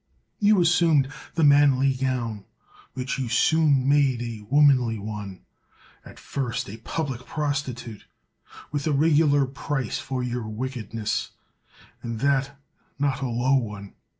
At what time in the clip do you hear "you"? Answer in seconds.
0.39-0.59, 3.19-3.29